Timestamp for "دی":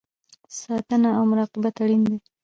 2.07-2.15